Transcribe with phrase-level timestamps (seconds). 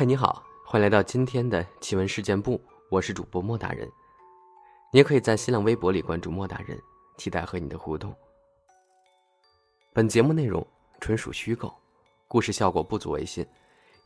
[0.00, 2.58] 嗨，你好，欢迎来到今天的奇闻事件部，
[2.88, 3.86] 我是主播莫大人。
[4.94, 6.80] 你也可以在新浪微博里关注莫大人，
[7.18, 8.16] 期待和你的互动。
[9.92, 10.66] 本节目内容
[11.00, 11.70] 纯属虚构，
[12.26, 13.46] 故事效果不足为信，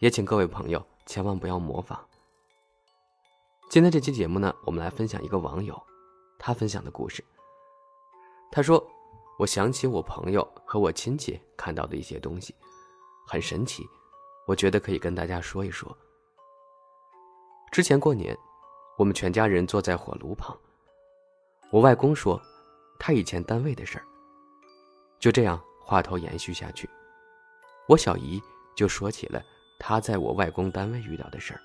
[0.01, 2.05] 也请各位朋友千万不要模仿。
[3.71, 5.81] 今天这期节目呢，我们来分享一个网友
[6.41, 7.25] 他分享的故事。
[8.51, 8.85] 他说
[9.39, 12.53] ：“我想起我朋友和我亲戚看到的一些东西，
[13.29, 13.87] 很神奇。”
[14.47, 15.97] 我觉得可以跟大家说一说。
[17.73, 18.37] 之前过年，
[18.99, 20.57] 我们全家人坐在火炉旁。
[21.71, 22.41] 我外公说，
[22.99, 24.05] 他以前单位的事儿。
[25.19, 26.89] 就这样，话头延续下去，
[27.89, 28.41] 我小姨
[28.77, 29.43] 就说起了
[29.79, 31.61] 她在我外公单位遇到的事儿。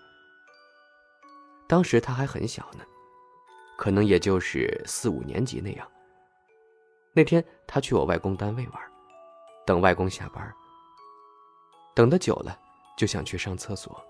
[1.67, 2.83] 当时他还很小呢，
[3.77, 5.87] 可能也就是四五年级那样。
[7.13, 8.81] 那天他去我外公单位玩，
[9.65, 10.51] 等外公下班。
[11.93, 12.57] 等的久了。
[12.99, 14.05] 就想去上厕所。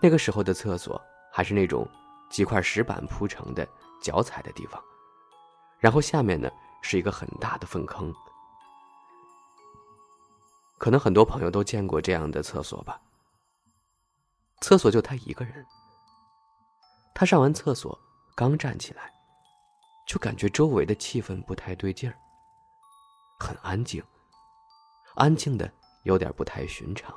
[0.00, 1.00] 那个时候的厕所
[1.32, 1.84] 还是那种
[2.30, 3.66] 几块石板铺成的
[4.00, 4.80] 脚踩的地方，
[5.80, 6.48] 然后下面呢
[6.82, 8.14] 是一个很大的粪坑。
[10.78, 13.00] 可能很多朋友都见过这样的厕所吧。
[14.60, 15.66] 厕所就他一个人。
[17.12, 17.98] 他上完厕所
[18.36, 19.12] 刚站起来，
[20.06, 22.16] 就感觉周围的气氛不太对劲儿，
[23.40, 24.00] 很安静，
[25.16, 25.68] 安静的
[26.04, 27.12] 有点不太寻常。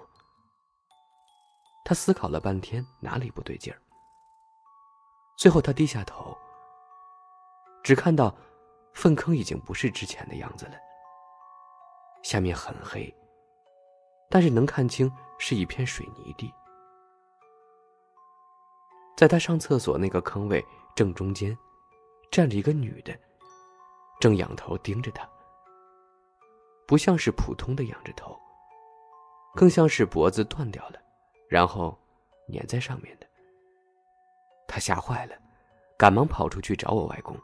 [1.84, 3.80] 他思考了半天，哪里不对劲儿？
[5.38, 6.38] 最后，他低下头，
[7.84, 8.36] 只看到
[8.94, 10.74] 粪坑已经不是之前的样子了，
[12.22, 13.12] 下面很黑，
[14.30, 16.54] 但是能看清是一片水泥地。
[19.18, 20.64] 在他上厕所那个坑位
[20.96, 21.58] 正中间，
[22.32, 23.18] 站着一个女的，
[24.20, 25.28] 正仰头盯着他，
[26.88, 28.40] 不像是普通的仰着头，
[29.56, 31.00] 更像是脖子断掉了。
[31.52, 32.00] 然后，
[32.54, 33.28] 粘在上面的。
[34.70, 35.36] 他吓坏了，
[35.98, 37.38] 赶忙跑出去找我外公。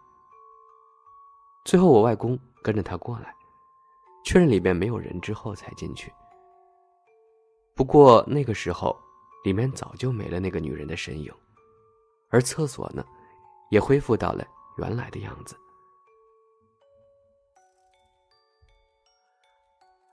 [1.65, 3.35] 最后，我外公跟着他过来，
[4.23, 6.09] 确认里面没有人之后才进去。
[7.75, 8.97] 不过那个时候，
[9.43, 11.29] 里面早就没了那个女人的身影，
[12.29, 13.05] 而厕所呢，
[13.71, 14.47] 也恢复到了
[14.77, 15.53] 原来的样子。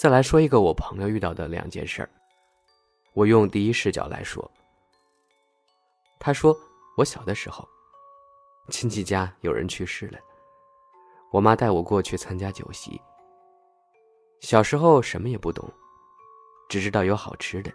[0.01, 2.11] 再来说一个我朋友遇到的两件事儿。
[3.15, 4.49] 我用第一视角来说。
[6.19, 6.57] 他说
[6.97, 7.69] ：“我小的时候，
[8.71, 10.19] 亲戚家有人去世了，
[11.31, 13.01] 我妈带我过去参加酒席。
[14.41, 15.71] 小时候什么也不懂，
[16.69, 17.71] 只知道有好吃的，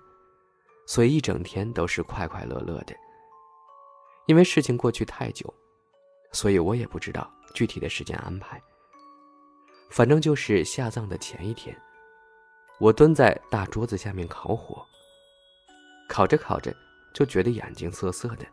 [0.87, 2.95] 所以一整天都是快快乐乐的。
[4.25, 5.51] 因为事情过去太久，
[6.31, 8.61] 所以我也不知道具体的时间安排。
[9.89, 11.75] 反正就是下葬的前一天，
[12.79, 14.85] 我蹲在大桌子下面烤火。”
[16.09, 16.75] 烤着烤着，
[17.13, 18.45] 就觉得眼睛涩涩的，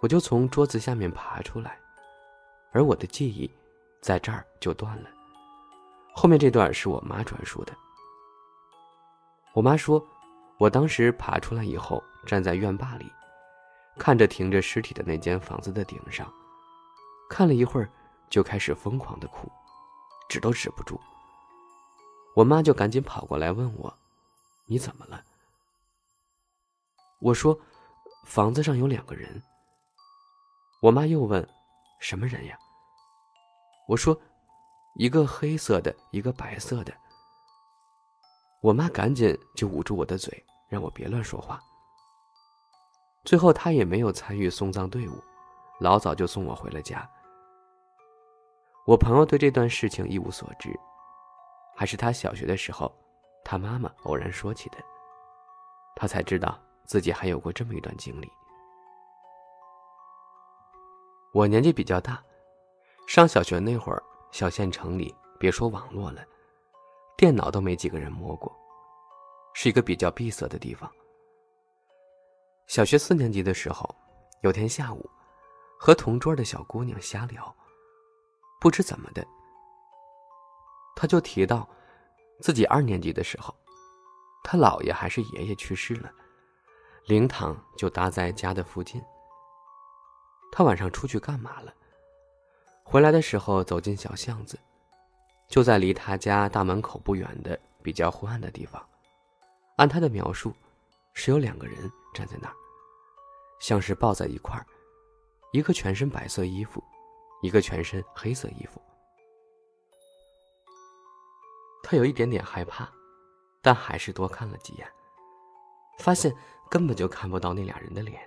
[0.00, 1.78] 我就从桌子下面爬出来，
[2.72, 3.50] 而我的记忆
[4.00, 5.10] 在这儿就断了。
[6.14, 7.76] 后面这段是我妈转述的。
[9.52, 10.02] 我妈说，
[10.58, 13.10] 我当时爬出来以后，站在院坝里，
[13.98, 16.32] 看着停着尸体的那间房子的顶上，
[17.28, 17.90] 看了一会儿，
[18.30, 19.50] 就开始疯狂的哭，
[20.28, 21.00] 止都止不住。
[22.36, 23.92] 我妈就赶紧跑过来问我
[24.66, 25.20] ：“你怎么了？”
[27.20, 27.58] 我说
[28.24, 29.42] ：“房子上有两个人。”
[30.80, 31.46] 我妈又问
[32.00, 32.56] ：“什么人呀？”
[33.88, 34.18] 我说
[34.94, 36.92] ：“一个黑色的，一个白色的。”
[38.62, 41.60] 我妈赶紧就捂住我的嘴，让我别乱说话。
[43.24, 45.22] 最后，她也没有参与送葬队伍，
[45.80, 47.08] 老早就送我回了家。
[48.86, 50.74] 我朋友对这段事情一无所知，
[51.76, 52.92] 还是他小学的时候，
[53.44, 54.78] 他妈妈偶然说起的，
[55.94, 56.58] 他才知道。
[56.88, 58.32] 自己还有过这么一段经历。
[61.34, 62.24] 我年纪比较大，
[63.06, 64.02] 上小学那会儿，
[64.32, 66.24] 小县城里别说网络了，
[67.14, 68.50] 电脑都没几个人摸过，
[69.52, 70.90] 是一个比较闭塞的地方。
[72.66, 73.94] 小学四年级的时候，
[74.40, 75.08] 有天下午，
[75.78, 77.54] 和同桌的小姑娘瞎聊，
[78.58, 79.22] 不知怎么的，
[80.96, 81.68] 他就提到
[82.40, 83.54] 自己二年级的时候，
[84.42, 86.10] 他姥爷还是爷爷去世了。
[87.08, 89.02] 灵堂就搭在家的附近。
[90.52, 91.72] 他晚上出去干嘛了？
[92.84, 94.58] 回来的时候走进小巷子，
[95.48, 98.86] 就在离他家大门口不远的比较昏暗的地方。
[99.76, 100.52] 按他的描述，
[101.14, 102.54] 是有两个人站在那儿，
[103.58, 104.66] 像是抱在一块儿，
[105.52, 106.84] 一个全身白色衣服，
[107.40, 108.82] 一个全身黑色衣服。
[111.82, 112.86] 他有一点点害怕，
[113.62, 114.86] 但还是多看了几眼。
[116.00, 116.32] 发现
[116.70, 118.20] 根本就看不到那俩人的脸，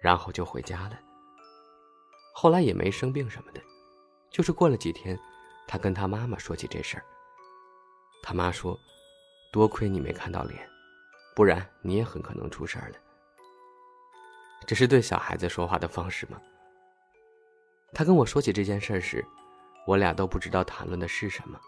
[0.00, 0.98] 然后就回家了。
[2.32, 3.60] 后来也没生病什么的，
[4.30, 5.18] 就是过了几天，
[5.66, 7.04] 他跟他妈妈说起这事儿。
[8.22, 8.78] 他妈说
[9.52, 10.68] ：“多亏你没看到脸，
[11.36, 12.96] 不然你也很可能出事儿了。”
[14.66, 16.40] 这是对小孩子说话的方式吗？
[17.92, 19.24] 他跟我说起这件事时，
[19.86, 21.60] 我俩都不知道谈论的是什么。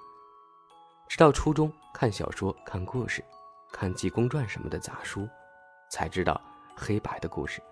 [1.08, 3.22] 直到初中看小说、看故事、
[3.70, 5.28] 看济公传什么的杂书。
[5.96, 6.38] 才知道
[6.76, 7.62] 黑白的故事。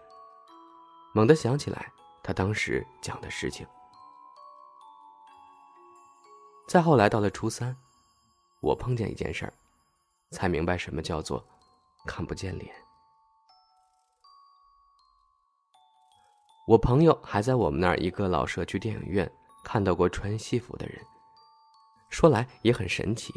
[1.12, 1.92] 猛地想起来，
[2.22, 3.66] 他当时讲的事情。
[6.66, 7.76] 再后来到了初三，
[8.60, 9.52] 我碰见一件事儿，
[10.30, 11.44] 才明白什么叫做
[12.06, 12.74] 看不见脸。
[16.66, 19.30] 我朋友还在我们那儿一个老社区电影院
[19.62, 20.98] 看到过穿戏服的人，
[22.08, 23.34] 说来也很神奇。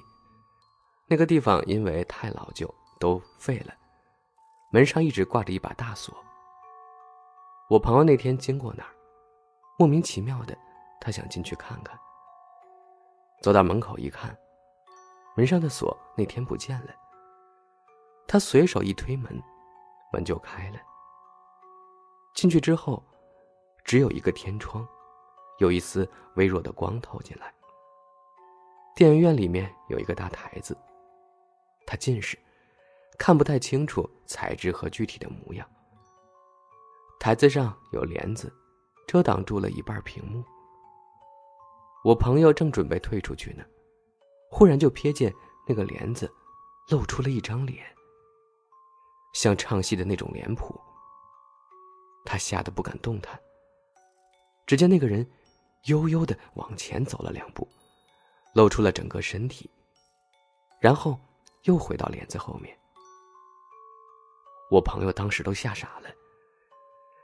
[1.08, 3.74] 那个地方因为太老旧，都废了。
[4.70, 6.14] 门上一直挂着一把大锁。
[7.70, 8.90] 我朋友那天经过那儿，
[9.78, 10.58] 莫名其妙的，
[11.00, 11.98] 他想进去看看。
[13.42, 14.38] 走到门口一看，
[15.36, 16.94] 门上的锁那天不见了。
[18.28, 19.42] 他随手一推门，
[20.12, 20.80] 门就开了。
[22.34, 23.02] 进去之后，
[23.86, 24.86] 只有一个天窗，
[25.60, 27.54] 有一丝微弱的光透进来。
[28.96, 30.78] 电影院里面有一个大台子，
[31.86, 32.38] 他近视。
[33.18, 35.68] 看不太清楚材质和具体的模样。
[37.20, 38.54] 台子上有帘子，
[39.08, 40.44] 遮挡住了一半屏幕。
[42.04, 43.64] 我朋友正准备退出去呢，
[44.52, 45.34] 忽然就瞥见
[45.68, 46.32] 那个帘子
[46.90, 47.84] 露出了一张脸，
[49.34, 50.80] 像唱戏的那种脸谱。
[52.24, 53.38] 他吓得不敢动弹。
[54.66, 55.26] 只见那个人
[55.86, 57.68] 悠悠的往前走了两步，
[58.54, 59.70] 露出了整个身体，
[60.80, 61.18] 然后
[61.64, 62.78] 又回到帘子后面。
[64.70, 66.10] 我朋友当时都吓傻了。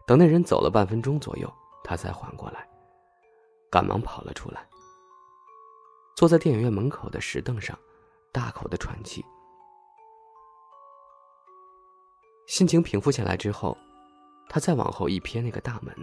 [0.06, 1.52] 等那人走了半分钟左右，
[1.84, 2.68] 他才缓过来，
[3.72, 4.68] 赶忙跑了出来，
[6.16, 7.78] 坐在电影院门口的石凳上，
[8.32, 9.24] 大口的喘气。
[12.48, 13.78] 心情平复下来之后，
[14.50, 15.96] 他再往后一瞥那个大门，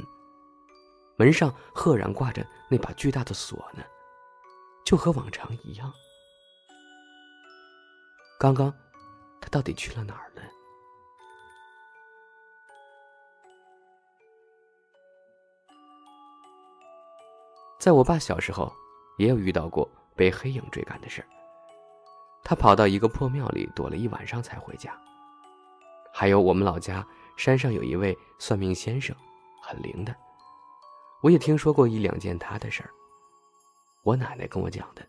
[1.16, 3.84] 门上赫然挂着那把巨大的锁呢，
[4.82, 5.92] 就和往常一样。
[8.38, 8.72] 刚刚，
[9.42, 10.40] 他到底去了哪儿呢？
[17.80, 18.70] 在我爸小时候，
[19.16, 21.28] 也有遇到过被黑影追赶的事儿。
[22.44, 24.94] 他跑到一个破庙里躲了一晚上才回家。
[26.12, 27.06] 还有我们老家
[27.38, 29.16] 山上有一位算命先生，
[29.62, 30.14] 很灵的。
[31.22, 32.90] 我也听说过一两件他的事儿。
[34.02, 35.02] 我奶奶跟我讲的。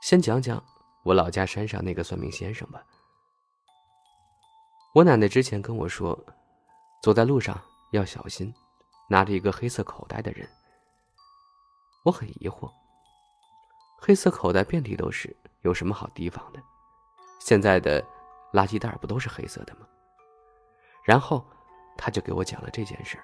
[0.00, 0.62] 先讲讲
[1.04, 2.82] 我老家山上那个算命先生吧。
[4.94, 6.18] 我奶奶之前跟我说，
[7.02, 7.60] 走在路上
[7.92, 8.54] 要小心。
[9.08, 10.48] 拿着一个黑色口袋的人，
[12.04, 12.70] 我很疑惑。
[14.00, 16.62] 黑色口袋遍地都是，有什么好提防的？
[17.40, 18.02] 现在的
[18.52, 19.86] 垃圾袋不都是黑色的吗？
[21.02, 21.44] 然后
[21.96, 23.18] 他就给我讲了这件事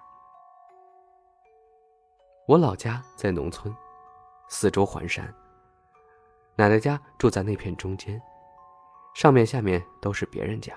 [2.49, 3.75] 我老家在农村，
[4.49, 5.33] 四周环山。
[6.57, 8.21] 奶奶家住在那片中间，
[9.15, 10.77] 上面下面都是别人家，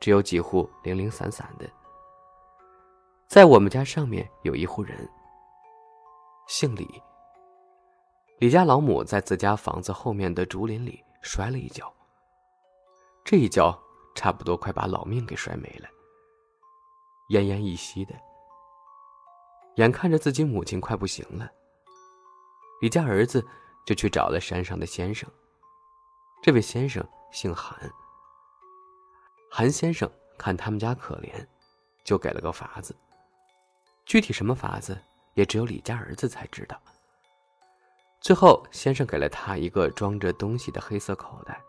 [0.00, 1.68] 只有几户零零散散的。
[3.26, 5.08] 在我们家上面有一户人，
[6.46, 7.02] 姓李。
[8.38, 11.92] 李家老母在自家房子后面的竹林里摔了一跤，
[13.24, 13.76] 这一跤
[14.14, 15.88] 差不多快把老命给摔没了，
[17.30, 18.14] 奄奄一息的。
[19.76, 21.50] 眼看着自己母亲快不行了，
[22.80, 23.44] 李家儿子
[23.84, 25.28] 就去找了山上的先生。
[26.42, 27.90] 这位先生姓韩，
[29.50, 31.44] 韩先生看他们家可怜，
[32.04, 32.94] 就给了个法子。
[34.06, 34.98] 具体什么法子，
[35.34, 36.80] 也只有李家儿子才知道。
[38.20, 41.60] 最后，先生给了他一个装着东西的黑色口袋，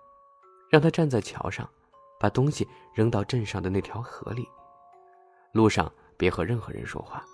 [0.70, 1.70] 让他站在桥上，
[2.20, 4.48] 把东西扔到镇上的那条河里，
[5.52, 7.26] 路上别和任何人说话。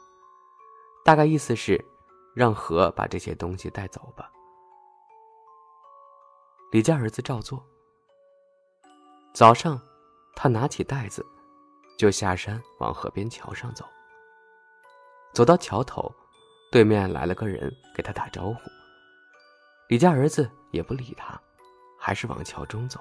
[1.03, 1.83] 大概意思是，
[2.35, 4.31] 让河把这些东西带走吧。
[6.71, 7.63] 李家儿子照做。
[9.33, 9.79] 早上，
[10.35, 11.25] 他拿起袋子，
[11.97, 13.85] 就下山往河边桥上走。
[15.33, 16.13] 走到桥头，
[16.71, 18.57] 对面来了个人，给他打招呼。
[19.87, 21.39] 李家儿子也不理他，
[21.99, 22.99] 还是往桥中走。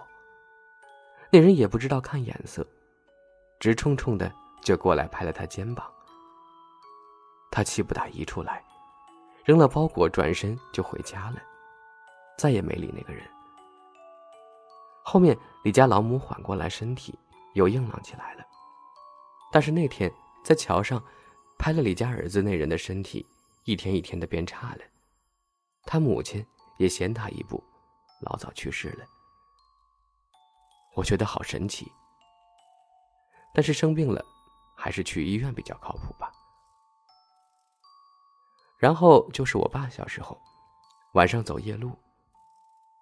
[1.31, 2.67] 那人也不知道看眼色，
[3.59, 4.33] 直冲冲的
[4.63, 5.89] 就过来拍了他肩膀。
[7.51, 8.65] 他气不打一处来，
[9.45, 11.43] 扔了包裹，转身就回家了，
[12.39, 13.25] 再也没理那个人。
[15.03, 17.19] 后面李家老母缓过来身体，
[17.55, 18.45] 又硬朗起来了。
[19.51, 20.13] 但是那天
[20.45, 21.03] 在桥上
[21.61, 23.27] 拍了李家儿子那人的身体，
[23.65, 24.81] 一天一天的变差了。
[25.85, 26.45] 他母亲
[26.79, 27.63] 也先他一步，
[28.23, 29.05] 老早去世了。
[30.97, 31.87] 我觉得好神奇。
[33.53, 34.25] 但是生病了，
[34.75, 36.33] 还是去医院比较靠谱吧。
[38.79, 40.41] 然后就是我爸小时候，
[41.13, 41.93] 晚上走夜路，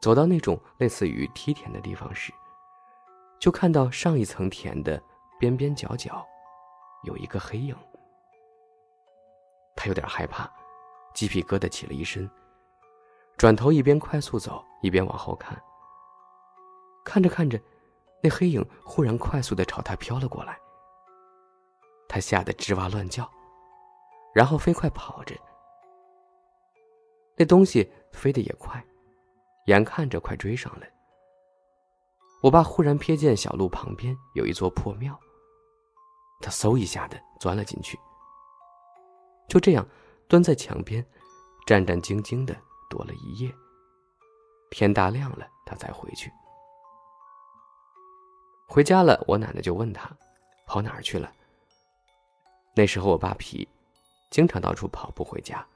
[0.01, 2.33] 走到那种类似于梯田的地方时，
[3.41, 5.01] 就看到上一层田的
[5.39, 6.27] 边边角角，
[7.05, 7.77] 有一个黑影。
[9.79, 10.51] 他有点害怕，
[11.15, 12.29] 鸡皮疙瘩起了一身，
[13.37, 15.57] 转头一边快速走一边往后看。
[17.05, 17.61] 看着看着，
[18.21, 20.59] 那黑影忽然快速的朝他飘了过来，
[22.09, 23.31] 他吓得吱哇乱叫，
[24.35, 25.33] 然后飞快跑着。
[27.37, 28.85] 那东西飞得也快，
[29.67, 30.93] 眼看着快追上来。
[32.43, 35.17] 我爸忽然瞥见小路旁边有一座破庙，
[36.41, 37.97] 他嗖一下的钻了进去。
[39.49, 39.87] 就这样，
[40.29, 41.05] 蹲在墙边，
[41.67, 42.55] 战战兢兢的
[42.91, 43.53] 躲了一夜。
[44.71, 46.31] 天大亮了，他才回去。
[48.69, 50.15] 回家了，我奶奶就问他，
[50.67, 51.33] 跑哪儿去了？
[52.75, 53.67] 那时候我爸皮，
[54.31, 55.67] 经常到处跑步回家。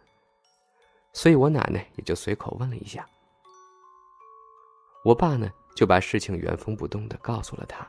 [1.14, 3.09] 所以我奶奶也就随口问了一下，
[5.05, 7.87] 我爸呢就把事情原封不动的告诉了他。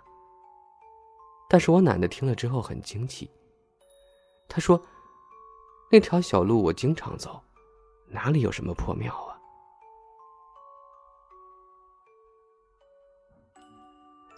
[1.50, 3.30] 但是我奶奶听了之后很惊奇，
[4.48, 4.82] 她说
[5.94, 7.40] ：“那条小路我经常走，
[8.08, 9.38] 哪里有什么破庙啊？”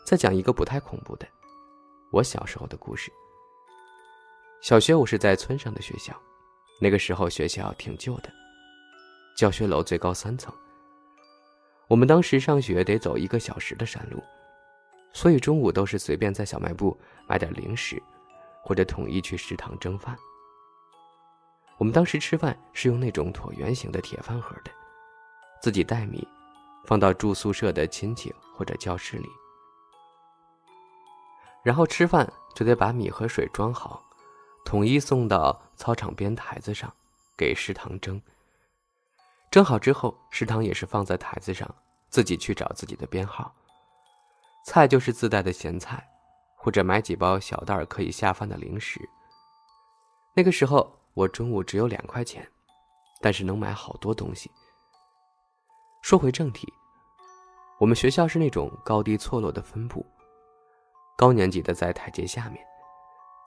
[0.05, 1.25] 再讲一个不太恐怖的，
[2.11, 3.09] 我小时候的故事。
[4.59, 6.13] 小学我是在村上的学校，
[6.81, 8.29] 那个时候学校挺旧的。
[9.37, 10.53] 教学楼最高三层。
[11.87, 14.21] 我们当时上学得走一个小时的山路，
[15.13, 18.03] 所以中午都是随便在小卖部买点零食，
[18.61, 20.17] 或者统一去食堂蒸饭。
[21.77, 24.71] 我们当时吃饭是用那种椭圆形的铁饭盒的，
[25.61, 26.25] 自己带米，
[26.85, 29.27] 放到住宿舍的亲戚或者教室里。
[31.63, 34.01] 然后吃饭就得把米和水装好，
[34.63, 36.93] 统一送到操场边台子上，
[37.35, 38.21] 给食堂蒸。
[39.51, 41.73] 蒸好之后，食堂也是放在台子上，
[42.09, 43.53] 自己去找自己的编号。
[44.65, 46.07] 菜就是自带的咸菜，
[46.55, 48.99] 或者买几包小袋可以下饭的零食。
[50.35, 52.45] 那个时候我中午只有两块钱，
[53.21, 54.51] 但是能买好多东西。
[56.01, 56.71] 说回正题，
[57.79, 60.05] 我们学校是那种高低错落的分布，
[61.17, 62.61] 高年级的在台阶下面，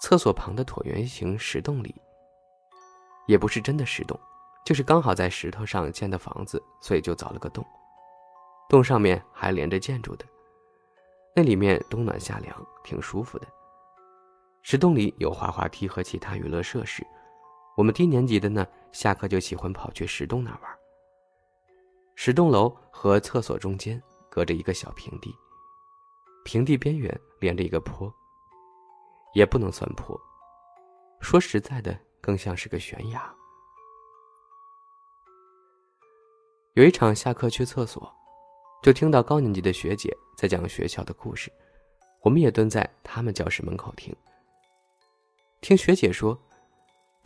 [0.00, 1.94] 厕所旁的椭圆形石洞里，
[3.26, 4.18] 也不是真的石洞。
[4.64, 7.62] 就是刚好在石头上建的房子，所以就凿了个洞。
[8.66, 10.24] 洞上面还连着建筑的，
[11.36, 13.46] 那里面冬暖夏凉，挺舒服的。
[14.62, 17.06] 石洞里有滑滑梯和其他娱乐设施。
[17.78, 20.78] 我们低年级的呢，下课就喜欢跑去石洞那玩。
[22.16, 25.32] 石洞楼和厕所中间隔着一个小平地，
[26.44, 28.12] 平地边缘连着一个坡，
[29.32, 30.20] 也不能算坡，
[31.20, 33.32] 说实在的，更像是个悬崖。
[36.72, 38.12] 有一场下课去厕所，
[38.82, 41.48] 就听到高年级的学姐在讲学校的故事，
[42.22, 44.12] 我们也蹲在他们教室门口听。
[45.60, 46.36] 听学姐说，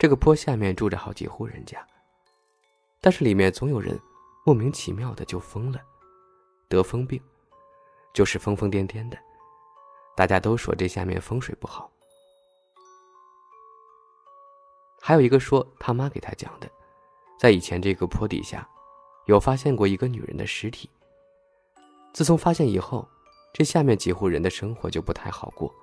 [0.03, 1.81] 这个坡下面住着好几户人家，
[2.99, 3.97] 但是里面总有人
[4.45, 5.81] 莫名其妙的就疯了，
[6.67, 7.17] 得疯病，
[8.13, 9.17] 就是疯疯癫癫的，
[10.13, 11.89] 大家都说这下面风水不好。
[14.99, 16.69] 还有一个说他妈给他讲的，
[17.39, 18.67] 在以前这个坡底下。
[19.27, 20.89] 有发现过一个女人的尸体。
[22.11, 23.07] 自从发现以后，
[23.53, 25.73] 这下面几户人的生活就不太好过。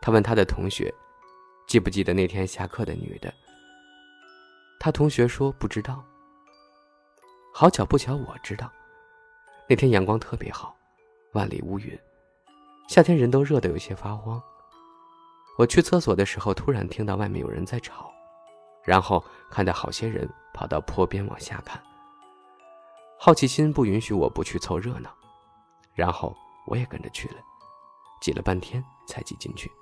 [0.00, 0.92] 他问他的同学，
[1.66, 3.32] 记不记得那天下课的女的？
[4.78, 6.04] 她同学说不知道。
[7.52, 8.70] 好巧不巧，我知道。
[9.68, 10.76] 那天阳光特别好，
[11.32, 11.98] 万里无云，
[12.88, 14.42] 夏天人都热得有些发慌。
[15.56, 18.12] 我去厕所的时候，突然听到外面有人在吵。
[18.84, 21.82] 然后看到好些人跑到坡边往下看，
[23.18, 25.10] 好奇心不允许我不去凑热闹，
[25.94, 27.36] 然后我也跟着去了，
[28.20, 29.72] 挤了半天才挤进去。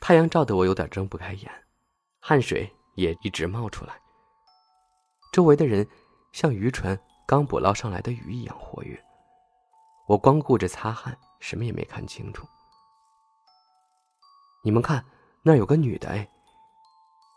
[0.00, 1.50] 太阳照得我有点睁不开眼，
[2.20, 3.94] 汗水也一直冒出来。
[5.32, 5.86] 周围的人
[6.32, 8.98] 像渔船刚捕捞上来的鱼一样活跃，
[10.06, 12.46] 我光顾着擦汗，什么也没看清楚。
[14.64, 15.04] 你们看，
[15.42, 16.26] 那儿有个女的哎。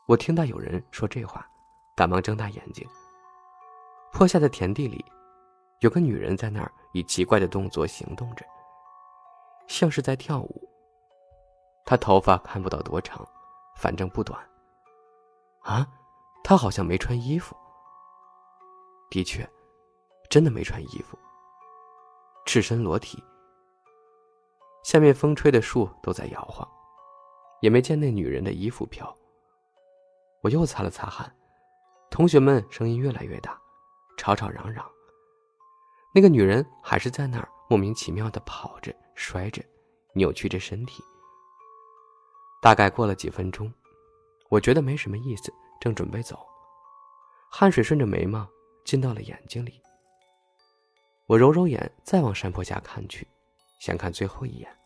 [0.08, 1.46] 我听到有人说这话，
[1.96, 2.88] 赶忙睁大眼睛。
[4.14, 5.04] 坡下的田地里，
[5.82, 8.46] 有个女人在那儿以奇怪的动作行动着，
[9.68, 10.71] 像是在跳舞。
[11.92, 13.28] 她头发看不到多长，
[13.76, 14.42] 反正不短。
[15.60, 15.86] 啊，
[16.42, 17.54] 她好像没穿衣服。
[19.10, 19.46] 的确，
[20.30, 21.20] 真的没穿衣服，
[22.46, 23.22] 赤身裸体。
[24.86, 26.66] 下面风吹的树都在摇晃，
[27.60, 29.14] 也没见那女人的衣服飘。
[30.44, 31.30] 我又擦了擦汗，
[32.10, 33.60] 同学们声音越来越大，
[34.16, 34.90] 吵吵嚷嚷。
[36.16, 39.62] 那个女人还是在那儿莫名其妙的跑着、摔着、
[40.14, 41.04] 扭曲着身体。
[42.62, 43.74] 大概过了几分钟，
[44.48, 46.40] 我觉得没什么意思，正准备走，
[47.50, 48.48] 汗水顺着眉毛
[48.86, 49.82] 进到了眼睛里。
[51.26, 53.28] 我揉揉眼，再往山坡下看去，
[53.80, 54.78] 想看最后一眼。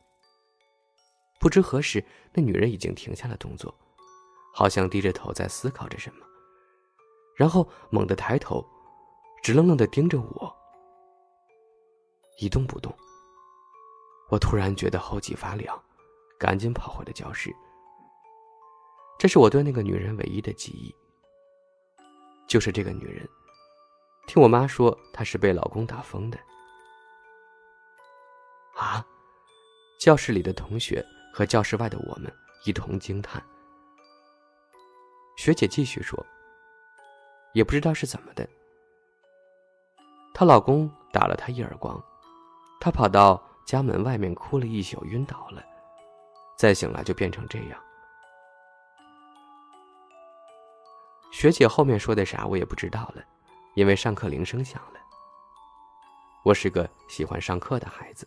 [1.37, 2.01] 不知何时，
[2.31, 3.77] 那女人已经停下了动作，
[4.53, 6.25] 好像低着头在思考着什么，
[7.35, 8.65] 然后猛地抬头，
[9.43, 10.55] 直愣愣的盯着我。
[12.39, 12.95] 一动不动。
[14.29, 15.77] 我突然觉得后脊发凉，
[16.39, 17.53] 赶紧跑回了教室。
[19.17, 20.93] 这是我对那个女人唯一的记忆。
[22.47, 23.27] 就是这个女人，
[24.27, 26.37] 听我妈说，她是被老公打疯的。
[28.75, 29.05] 啊！
[29.97, 31.03] 教室里的同学
[31.33, 32.31] 和教室外的我们
[32.65, 33.43] 一同惊叹。
[35.37, 36.23] 学姐继续说
[37.55, 38.47] ：“也不知道是怎么的，
[40.33, 42.01] 她老公打了她一耳光。”
[42.79, 45.63] 她跑到家门外面哭了一宿，晕倒了。
[46.57, 47.84] 再醒来就变成这样。
[51.35, 53.21] 学姐后面说的啥我也不知道了，
[53.73, 54.99] 因为上课铃声响了。
[56.45, 58.25] 我是个喜欢上课的孩子。